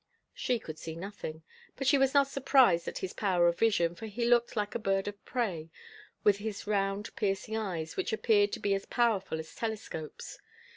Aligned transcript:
She 0.33 0.57
could 0.57 0.79
see 0.79 0.95
nothing, 0.95 1.43
but 1.75 1.85
she 1.85 1.99
was 1.99 2.11
not 2.15 2.25
surprised 2.27 2.87
at 2.87 2.97
his 2.97 3.13
power 3.13 3.47
of 3.47 3.59
vision, 3.59 3.93
for 3.93 4.07
he 4.07 4.25
looked 4.25 4.55
like 4.55 4.73
a 4.73 4.79
bird 4.79 5.07
of 5.07 5.23
prey, 5.25 5.69
with 6.23 6.37
his 6.37 6.65
round, 6.65 7.15
piercing 7.15 7.55
eyes, 7.55 7.95
which 7.95 8.11
appeared 8.11 8.51
to 8.53 8.59
be 8.59 8.73
as 8.73 8.87
powerful 8.87 9.37
as 9.37 9.53
telescopes. 9.53 10.39